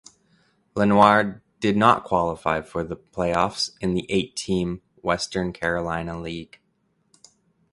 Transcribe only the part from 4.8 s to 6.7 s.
Western Carolina League.